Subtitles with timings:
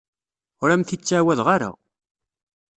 [0.61, 1.71] Ur am-t-id-ttɛawadeɣ ara.